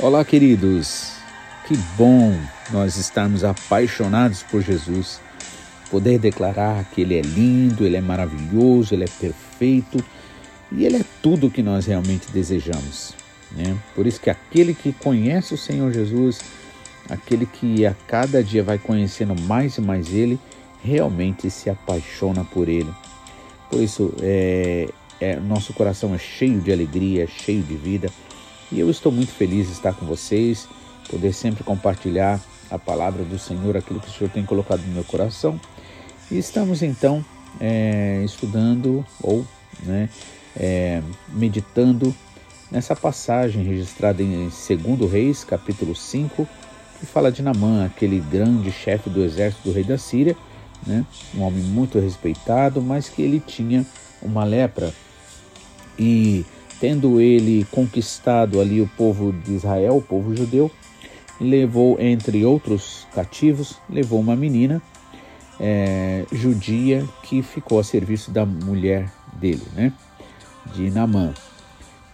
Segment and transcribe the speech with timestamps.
[0.00, 1.12] Olá, queridos.
[1.68, 2.36] Que bom
[2.72, 5.20] nós estarmos apaixonados por Jesus.
[5.88, 10.04] Poder declarar que Ele é lindo, Ele é maravilhoso, Ele é perfeito
[10.72, 13.14] e Ele é tudo o que nós realmente desejamos.
[13.52, 13.76] Né?
[13.94, 16.40] Por isso que aquele que conhece o Senhor Jesus,
[17.08, 20.40] aquele que a cada dia vai conhecendo mais e mais Ele,
[20.82, 22.92] realmente se apaixona por Ele.
[23.70, 24.88] Por isso, é,
[25.20, 28.10] é, nosso coração é cheio de alegria, é cheio de vida
[28.74, 30.68] e eu estou muito feliz de estar com vocês,
[31.08, 35.04] poder sempre compartilhar a palavra do Senhor, aquilo que o Senhor tem colocado no meu
[35.04, 35.60] coração.
[36.28, 37.24] E estamos então
[37.60, 39.46] é, estudando ou
[39.84, 40.08] né,
[40.56, 42.12] é, meditando
[42.68, 46.48] nessa passagem registrada em 2 Reis, capítulo 5,
[46.98, 50.36] que fala de Namã, aquele grande chefe do exército do rei da Síria,
[50.84, 53.86] né, um homem muito respeitado, mas que ele tinha
[54.20, 54.92] uma lepra.
[55.96, 56.44] E
[56.80, 60.70] tendo ele conquistado ali o povo de Israel, o povo judeu,
[61.40, 64.82] levou, entre outros cativos, levou uma menina
[65.60, 69.92] é, judia que ficou a serviço da mulher dele, né?
[70.74, 71.32] De Namã.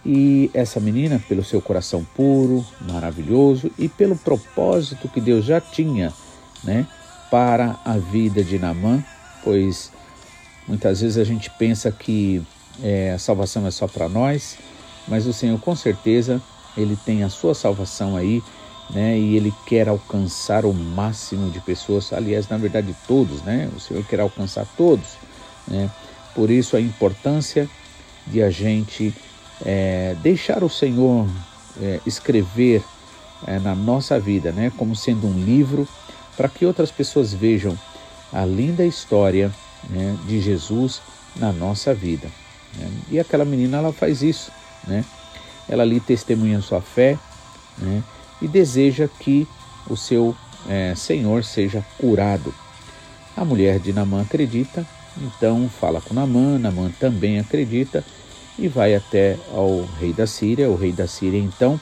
[0.05, 6.11] E essa menina, pelo seu coração puro, maravilhoso e pelo propósito que Deus já tinha,
[6.63, 6.87] né,
[7.29, 9.03] para a vida de Namã,
[9.43, 9.91] pois
[10.67, 12.41] muitas vezes a gente pensa que
[12.81, 14.57] é, a salvação é só para nós,
[15.07, 16.41] mas o Senhor com certeza
[16.77, 18.41] ele tem a sua salvação aí,
[18.89, 19.17] né?
[19.17, 23.69] E ele quer alcançar o máximo de pessoas, aliás, na verdade todos, né?
[23.75, 25.17] O Senhor quer alcançar todos,
[25.67, 25.89] né?
[26.33, 27.69] Por isso a importância
[28.27, 29.13] de a gente
[29.65, 31.27] é, deixar o Senhor
[31.81, 32.83] é, escrever
[33.45, 34.71] é, na nossa vida, né?
[34.77, 35.87] Como sendo um livro
[36.37, 37.77] para que outras pessoas vejam
[38.31, 39.51] a linda história
[39.89, 41.01] né, de Jesus
[41.35, 42.29] na nossa vida.
[42.77, 42.91] Né?
[43.09, 44.51] E aquela menina ela faz isso,
[44.87, 45.03] né?
[45.67, 47.17] Ela ali testemunha sua fé,
[47.77, 48.03] né?
[48.41, 49.47] E deseja que
[49.89, 50.35] o seu
[50.67, 52.53] é, Senhor seja curado.
[53.35, 54.85] A mulher de Namã acredita,
[55.17, 58.03] então fala com Namã, Namã também acredita
[58.57, 60.69] e vai até ao rei da Síria.
[60.69, 61.79] O rei da Síria então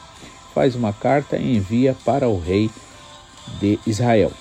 [0.54, 2.70] faz uma carta e envia para o rei
[3.60, 4.32] de Israel.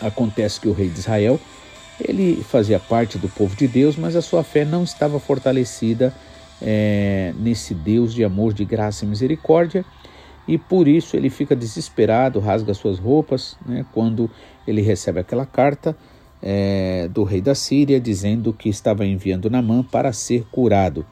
[0.00, 1.40] Acontece que o rei de Israel
[2.06, 6.14] ele fazia parte do povo de Deus, mas a sua fé não estava fortalecida
[6.60, 9.84] é, nesse Deus de amor, de graça e misericórdia,
[10.46, 14.30] e por isso ele fica desesperado, rasga suas roupas, né, quando
[14.66, 15.96] ele recebe aquela carta
[16.42, 21.06] é, do rei da Síria dizendo que estava enviando Namã para ser curado.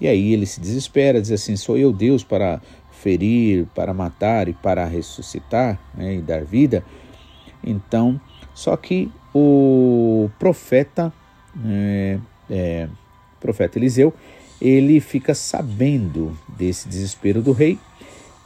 [0.00, 2.60] E aí ele se desespera, diz assim: Sou eu Deus para
[2.90, 6.84] ferir, para matar e para ressuscitar né, e dar vida.
[7.62, 8.20] Então,
[8.54, 11.12] só que o profeta,
[11.66, 12.18] é,
[12.48, 12.88] é,
[13.40, 14.14] profeta Eliseu,
[14.60, 17.78] ele fica sabendo desse desespero do rei,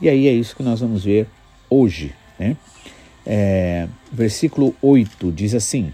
[0.00, 1.27] e aí é isso que nós vamos ver
[1.69, 2.15] hoje.
[2.38, 2.56] Né?
[3.27, 5.93] É, versículo 8 diz assim: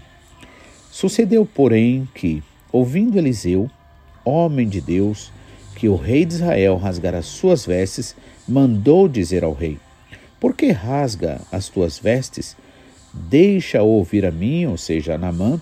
[0.89, 2.41] Sucedeu, porém, que,
[2.71, 3.69] ouvindo Eliseu,
[4.23, 5.31] homem de Deus,
[5.75, 8.15] que o rei de Israel rasgara as suas vestes,
[8.47, 9.77] mandou dizer ao rei:
[10.39, 12.55] Por que rasga as tuas vestes?
[13.15, 15.59] Deixa ouvir a mim, ou seja, a Namã,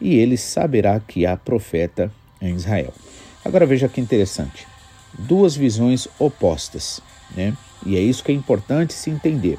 [0.00, 2.94] e ele saberá que há profeta em Israel.
[3.44, 4.66] Agora veja que interessante.
[5.18, 7.00] Duas visões opostas,
[7.34, 7.56] né?
[7.84, 9.58] E é isso que é importante se entender.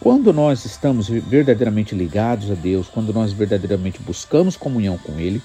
[0.00, 5.42] Quando nós estamos verdadeiramente ligados a Deus, quando nós verdadeiramente buscamos comunhão com Ele,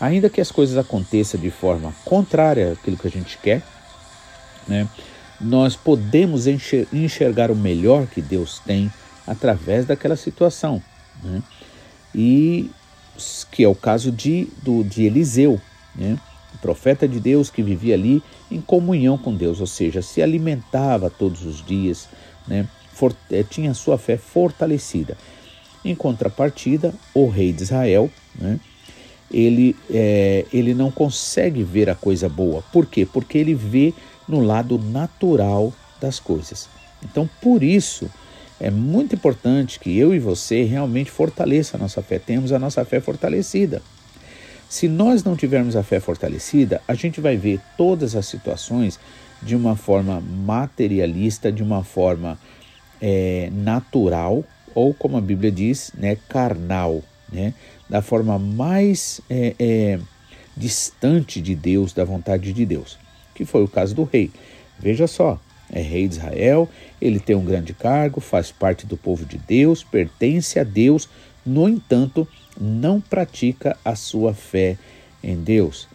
[0.00, 3.62] ainda que as coisas aconteçam de forma contrária àquilo que a gente quer,
[4.66, 4.88] né,
[5.38, 8.90] nós podemos enxergar o melhor que Deus tem
[9.26, 10.82] através daquela situação.
[11.22, 11.42] Né?
[12.14, 12.70] E
[13.50, 15.60] que é o caso de, do, de Eliseu,
[15.94, 16.18] né?
[16.54, 21.10] o profeta de Deus que vivia ali em comunhão com Deus, ou seja, se alimentava
[21.10, 22.08] todos os dias,
[22.46, 22.66] né?
[22.92, 25.18] For, eh, tinha sua fé fortalecida.
[25.84, 28.58] Em contrapartida, o rei de Israel, né?
[29.30, 32.62] ele, é, ele não consegue ver a coisa boa.
[32.72, 33.04] Por quê?
[33.04, 33.92] Porque ele vê
[34.26, 36.68] no lado natural das coisas.
[37.02, 38.10] Então, por isso,
[38.58, 42.84] é muito importante que eu e você realmente fortaleça a nossa fé, tenhamos a nossa
[42.84, 43.82] fé fortalecida.
[44.68, 48.98] Se nós não tivermos a fé fortalecida, a gente vai ver todas as situações
[49.42, 52.38] de uma forma materialista, de uma forma
[53.00, 54.42] é, natural,
[54.74, 57.54] ou como a Bíblia diz, né, carnal, né,
[57.88, 59.98] da forma mais é, é,
[60.56, 62.98] distante de Deus, da vontade de Deus,
[63.34, 64.30] que foi o caso do rei.
[64.78, 65.38] Veja só,
[65.70, 66.68] é rei de Israel,
[67.00, 71.08] ele tem um grande cargo, faz parte do povo de Deus, pertence a Deus,
[71.44, 72.26] no entanto,
[72.60, 74.78] não pratica a sua fé
[75.22, 75.88] em Deus.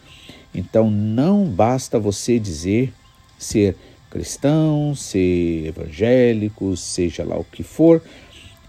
[0.54, 2.94] Então não basta você dizer
[3.38, 3.76] ser
[4.10, 8.04] cristão, ser evangélico, seja lá o que for,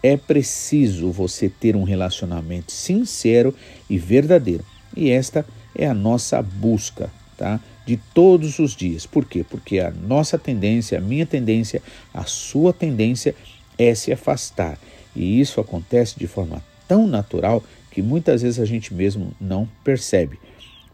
[0.02, 3.54] é preciso você ter um relacionamento sincero
[3.90, 4.64] e verdadeiro.
[4.96, 5.44] E esta
[5.74, 7.60] é a nossa busca, tá?
[7.86, 9.06] De todos os dias.
[9.06, 9.44] Por quê?
[9.48, 11.82] Porque a nossa tendência, a minha tendência,
[12.14, 13.34] a sua tendência
[13.76, 14.78] é se afastar.
[15.14, 20.38] E isso acontece de forma tão natural que muitas vezes a gente mesmo não percebe.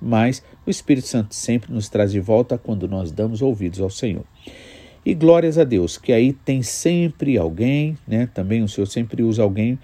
[0.01, 4.25] Mas o Espírito Santo sempre nos traz de volta quando nós damos ouvidos ao Senhor.
[5.05, 8.29] E glórias a Deus, que aí tem sempre alguém, né?
[8.35, 9.79] Também o Senhor sempre usa alguém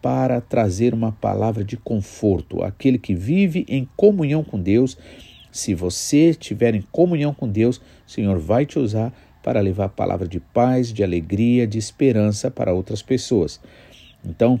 [0.00, 4.96] para trazer uma palavra de conforto, aquele que vive em comunhão com Deus.
[5.50, 9.12] Se você estiver em comunhão com Deus, o Senhor vai te usar
[9.42, 13.60] para levar a palavra de paz, de alegria, de esperança para outras pessoas.
[14.24, 14.60] Então,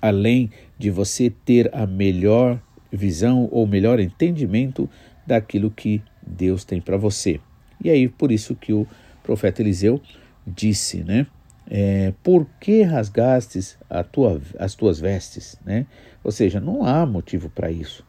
[0.00, 2.60] além de você ter a melhor
[2.90, 4.88] visão ou melhor entendimento
[5.26, 7.40] daquilo que Deus tem para você.
[7.82, 8.86] E aí, por isso que o
[9.22, 10.00] profeta Eliseu
[10.46, 11.26] disse, né?
[11.70, 13.78] É, por que rasgastes
[14.12, 15.86] tua, as tuas vestes, né?
[16.22, 18.04] Ou seja, não há motivo para isso.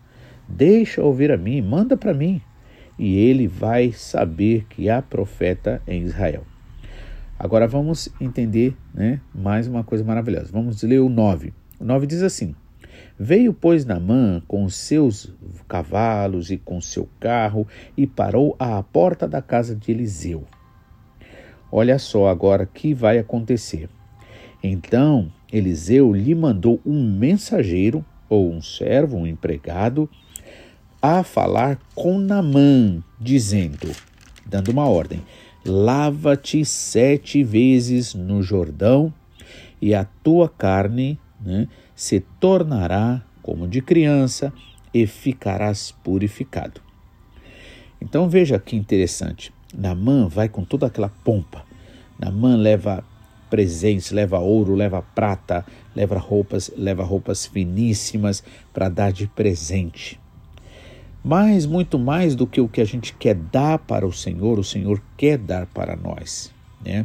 [0.47, 2.41] Deixa ouvir a mim, manda para mim,
[2.97, 6.43] e ele vai saber que há profeta em Israel.
[7.37, 10.51] Agora vamos entender né, mais uma coisa maravilhosa.
[10.51, 11.53] Vamos ler o 9.
[11.79, 12.55] O 9 diz assim:
[13.19, 15.33] Veio, pois, Namã com seus
[15.67, 17.67] cavalos e com seu carro
[17.97, 20.45] e parou à porta da casa de Eliseu.
[21.71, 23.89] Olha só agora que vai acontecer.
[24.63, 30.09] Então Eliseu lhe mandou um mensageiro, ou um servo, um empregado,
[31.01, 33.91] a falar com Namã, dizendo,
[34.45, 35.21] dando uma ordem:
[35.65, 39.13] lava-te sete vezes no Jordão,
[39.81, 44.51] e a tua carne né, se tornará como de criança
[44.93, 46.81] e ficarás purificado.
[48.01, 49.53] Então veja que interessante.
[49.73, 51.63] Namã vai com toda aquela pompa.
[52.19, 53.03] Namã leva
[53.49, 55.65] presentes, leva ouro, leva prata,
[55.95, 58.43] leva roupas, leva roupas finíssimas
[58.73, 60.19] para dar de presente.
[61.25, 64.63] Mas muito mais do que o que a gente quer dar para o Senhor, o
[64.63, 66.51] Senhor quer dar para nós,
[66.85, 67.03] né?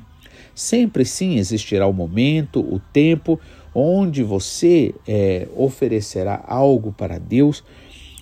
[0.55, 3.40] Sempre sim existirá o momento, o tempo
[3.75, 7.64] onde você é, oferecerá algo para Deus,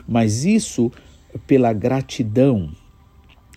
[0.06, 0.92] mas isso
[1.48, 2.70] pela gratidão.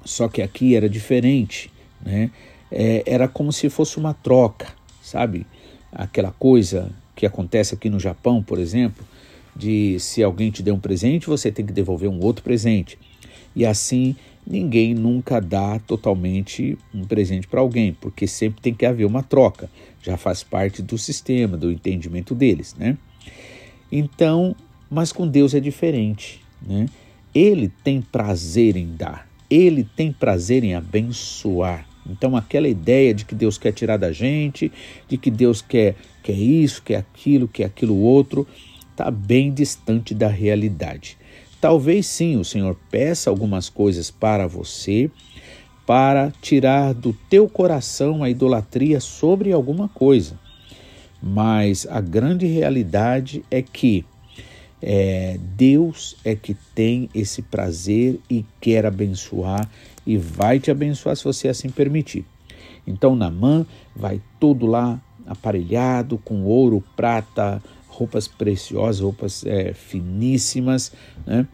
[0.04, 1.72] Só que aqui era diferente,
[2.04, 2.32] né?
[2.72, 5.46] É, era como se fosse uma troca, sabe?
[5.92, 9.06] Aquela coisa que acontece aqui no Japão, por exemplo,
[9.56, 12.98] de se alguém te der um presente, você tem que devolver um outro presente.
[13.56, 14.16] E assim
[14.46, 19.70] ninguém nunca dá totalmente um presente para alguém, porque sempre tem que haver uma troca.
[20.02, 22.98] Já faz parte do sistema, do entendimento deles, né?
[23.92, 24.56] Então,
[24.90, 26.88] mas com Deus é diferente, né?
[27.34, 31.88] Ele tem prazer em dar, ele tem prazer em abençoar.
[32.10, 34.72] Então, aquela ideia de que Deus quer tirar da gente,
[35.08, 38.48] de que Deus quer, quer isso, quer aquilo, quer aquilo outro,
[39.02, 41.18] está bem distante da realidade.
[41.60, 45.10] Talvez sim o Senhor peça algumas coisas para você,
[45.88, 50.40] para tirar do teu coração a idolatria sobre alguma coisa.
[51.22, 54.06] Mas a grande realidade é que
[54.82, 59.68] é, Deus é que tem esse prazer e quer abençoar
[60.06, 62.26] e vai te abençoar se você assim permitir.
[62.86, 63.66] Então Namã
[63.96, 70.92] vai todo lá aparelhado com ouro, prata, roupas preciosas, roupas é, finíssimas,
[71.26, 71.46] né?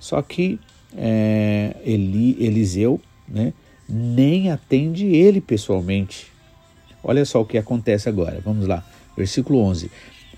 [0.00, 0.58] Só que
[0.96, 3.52] é, Eli, Eliseu né,
[3.88, 6.26] nem atende ele pessoalmente.
[7.04, 8.40] Olha só o que acontece agora.
[8.44, 8.84] Vamos lá,
[9.16, 9.90] versículo 11.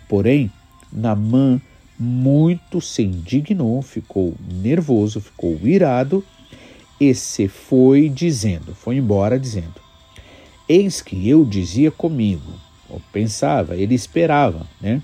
[0.09, 0.51] Porém,
[0.93, 1.61] Namã
[1.99, 6.25] muito se indignou, ficou nervoso, ficou irado
[7.01, 9.81] e se foi dizendo, foi embora dizendo:
[10.69, 12.53] Eis que eu dizia comigo,
[12.89, 15.03] ou pensava, ele esperava, né?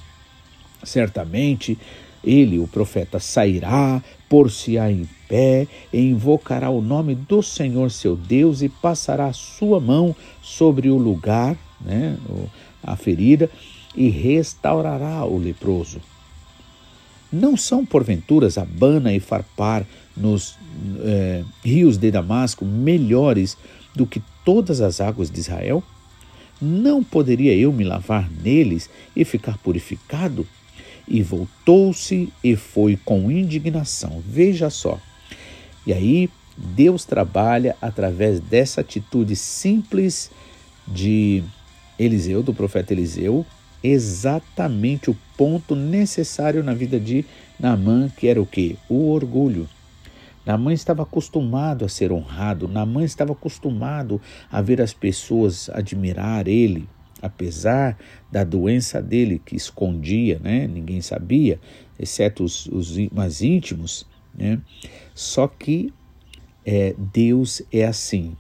[0.82, 1.76] Certamente
[2.22, 8.68] ele, o profeta, sairá, por-se-á em pé, invocará o nome do Senhor seu Deus e
[8.68, 12.16] passará a sua mão sobre o lugar, né,
[12.82, 13.50] a ferida,
[13.96, 16.00] e restaurará o leproso.
[17.32, 20.56] Não são, porventuras, Abana e Farpar nos
[21.00, 23.56] eh, rios de Damasco melhores
[23.94, 25.82] do que todas as águas de Israel?
[26.60, 30.46] Não poderia eu me lavar neles e ficar purificado?
[31.10, 34.22] E voltou-se e foi com indignação.
[34.24, 34.98] Veja só.
[35.84, 40.30] E aí Deus trabalha através dessa atitude simples
[40.86, 41.42] de
[41.98, 43.44] Eliseu, do profeta Eliseu,
[43.82, 47.24] exatamente o ponto necessário na vida de
[47.58, 48.78] Naamã, que era o que?
[48.88, 49.68] O orgulho.
[50.46, 56.88] Naamã estava acostumado a ser honrado, Naamã estava acostumado a ver as pessoas admirar ele,
[57.20, 57.98] apesar
[58.30, 60.66] da doença dele que escondia, né?
[60.66, 61.60] ninguém sabia,
[61.98, 64.06] exceto os, os mais íntimos.
[64.34, 64.60] Né?
[65.14, 65.92] Só que
[66.64, 68.36] é, Deus é assim,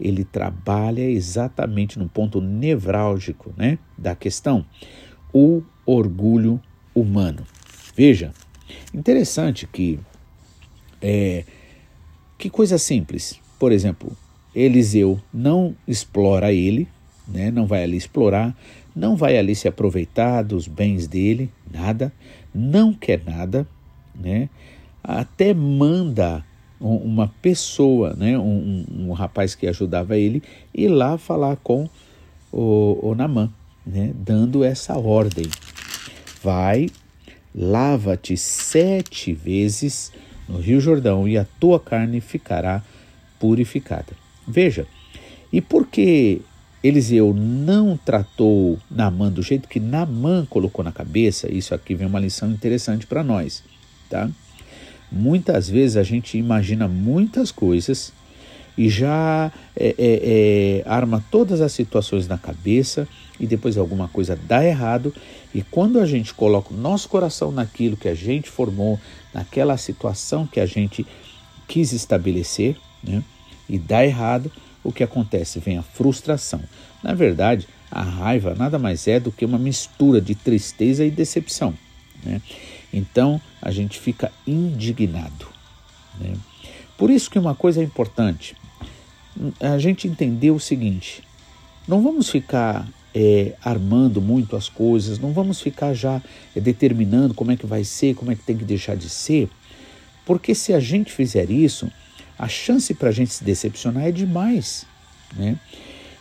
[0.00, 4.64] ele trabalha exatamente no ponto nevrálgico né, da questão,
[5.32, 6.60] o orgulho
[6.94, 7.44] humano.
[7.94, 8.32] Veja,
[8.94, 9.98] interessante que
[11.00, 11.44] é,
[12.36, 13.40] que coisa simples.
[13.58, 14.16] Por exemplo,
[14.54, 16.88] Eliseu não explora ele,
[17.28, 18.56] né, não vai ali explorar,
[18.94, 22.12] não vai ali se aproveitar dos bens dele, nada,
[22.54, 23.66] não quer nada,
[24.14, 24.48] né,
[25.02, 26.44] até manda
[26.80, 30.42] uma pessoa, né, um, um, rapaz que ajudava ele,
[30.72, 31.88] ir lá falar com
[32.52, 33.50] o, o Namã,
[33.84, 35.46] né, dando essa ordem.
[36.42, 36.88] Vai,
[37.54, 40.12] lava-te sete vezes
[40.48, 42.82] no Rio Jordão e a tua carne ficará
[43.40, 44.12] purificada.
[44.46, 44.86] Veja,
[45.52, 46.42] e por que
[46.82, 51.52] Eliseu não tratou Namã do jeito que Namã colocou na cabeça?
[51.52, 53.64] Isso aqui vem uma lição interessante para nós,
[54.08, 54.30] tá?
[55.10, 58.12] Muitas vezes a gente imagina muitas coisas
[58.76, 63.08] e já é, é, é, arma todas as situações na cabeça
[63.40, 65.12] e depois alguma coisa dá errado.
[65.52, 69.00] E quando a gente coloca o nosso coração naquilo que a gente formou,
[69.34, 71.04] naquela situação que a gente
[71.66, 73.24] quis estabelecer, né,
[73.68, 74.50] e dá errado,
[74.82, 75.58] o que acontece?
[75.58, 76.60] Vem a frustração.
[77.02, 81.74] Na verdade, a raiva nada mais é do que uma mistura de tristeza e decepção.
[82.24, 82.40] Né?
[82.92, 85.46] Então a gente fica indignado.
[86.20, 86.34] Né?
[86.96, 88.56] Por isso que uma coisa é importante,
[89.60, 91.22] a gente entender o seguinte:
[91.86, 96.20] não vamos ficar é, armando muito as coisas, não vamos ficar já
[96.54, 99.48] é, determinando como é que vai ser, como é que tem que deixar de ser,
[100.26, 101.90] porque se a gente fizer isso,
[102.38, 104.86] a chance para a gente se decepcionar é demais.
[105.36, 105.56] Né?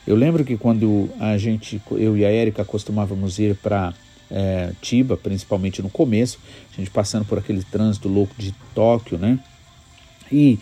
[0.06, 3.94] Eu lembro que quando a gente, eu e a Érica costumávamos ir para
[4.32, 6.40] é, Tiba, principalmente no começo,
[6.74, 9.40] a gente passando por aquele trânsito louco de Tóquio, né?
[10.32, 10.60] E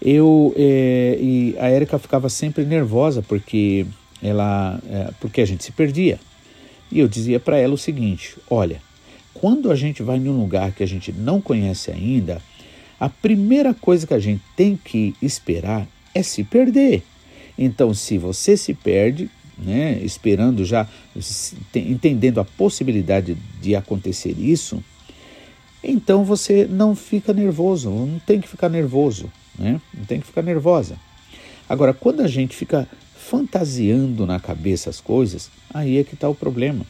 [0.00, 3.86] eu é, e a Érica ficava sempre nervosa porque
[4.22, 6.18] ela, é, porque a gente se perdia.
[6.90, 8.80] E eu dizia para ela o seguinte: olha,
[9.34, 12.40] quando a gente vai em um lugar que a gente não conhece ainda,
[13.02, 17.02] a primeira coisa que a gente tem que esperar é se perder.
[17.58, 19.28] Então, se você se perde,
[19.58, 20.86] né, esperando já,
[21.74, 24.80] entendendo a possibilidade de acontecer isso,
[25.82, 29.28] então você não fica nervoso, não tem que ficar nervoso,
[29.58, 29.80] né?
[29.92, 30.96] não tem que ficar nervosa.
[31.68, 36.36] Agora, quando a gente fica fantasiando na cabeça as coisas, aí é que está o
[36.36, 36.86] problema.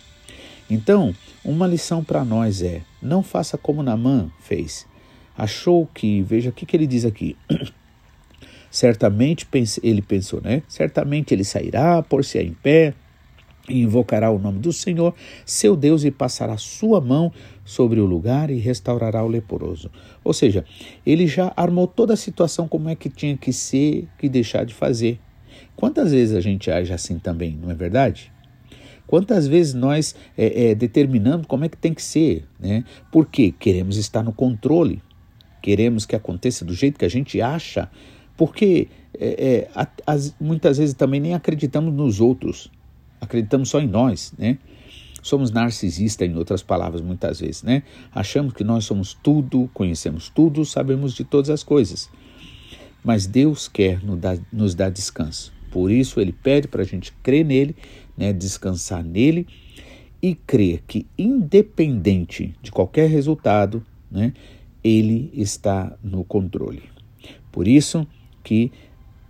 [0.69, 4.92] Então, uma lição para nós é: não faça como Namã fez.
[5.37, 7.37] Achou que, veja o que, que ele diz aqui.
[8.71, 9.47] Certamente
[9.83, 10.63] ele pensou, né?
[10.67, 12.95] Certamente ele sairá, por-se em pé,
[13.69, 17.33] e invocará o nome do Senhor, seu Deus, e passará sua mão
[17.65, 19.91] sobre o lugar e restaurará o leproso.
[20.25, 20.65] Ou seja,
[21.07, 24.75] ele já armou toda a situação como é que tinha que ser, que deixar de
[24.75, 25.21] fazer.
[25.77, 28.33] Quantas vezes a gente age assim também, não é verdade?
[29.07, 32.85] Quantas vezes nós é, é, determinamos como é que tem que ser, né?
[33.11, 35.03] Porque queremos estar no controle,
[35.63, 37.89] queremos que aconteça do jeito que a gente acha
[38.37, 38.89] porque
[39.19, 42.71] é, é, as, muitas vezes também nem acreditamos nos outros,
[43.21, 44.59] acreditamos só em nós, né?
[45.23, 47.85] Somos narcisistas, em outras palavras, muitas vezes, né?
[48.13, 52.11] Achamos que nós somos tudo, conhecemos tudo, sabemos de todas as coisas.
[53.05, 55.53] Mas Deus quer nos dar, nos dar descanso.
[55.71, 57.77] Por isso, Ele pede para a gente crer nele,
[58.17, 58.33] né?
[58.33, 59.47] descansar nele
[60.21, 64.33] e crer que, independente de qualquer resultado, né?
[64.83, 66.83] Ele está no controle.
[67.51, 68.07] Por isso,
[68.43, 68.73] que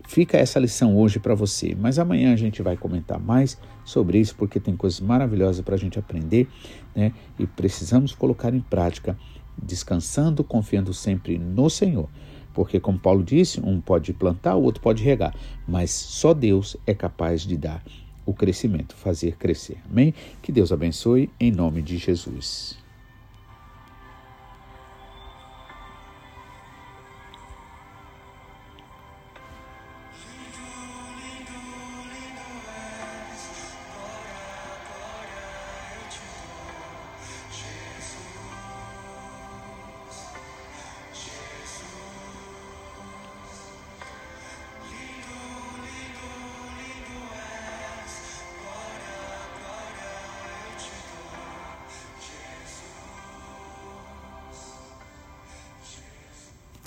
[0.07, 1.75] fica essa lição hoje para você.
[1.79, 5.79] Mas amanhã a gente vai comentar mais sobre isso, porque tem coisas maravilhosas para a
[5.79, 6.49] gente aprender,
[6.95, 7.13] né?
[7.39, 9.17] E precisamos colocar em prática,
[9.61, 12.09] descansando, confiando sempre no Senhor.
[12.55, 15.35] Porque, como Paulo disse, um pode plantar, o outro pode regar,
[15.67, 17.83] mas só Deus é capaz de dar
[18.27, 19.79] o crescimento, fazer crescer.
[19.91, 20.13] Amém?
[20.43, 22.82] Que Deus abençoe em nome de Jesus.